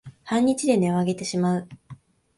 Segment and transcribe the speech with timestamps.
[0.23, 1.69] 半日で音をあげてしまう